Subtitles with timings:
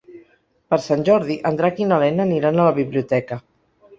[0.71, 3.41] Per Sant Jordi en Drac i na Lena aniran a la biblioteca.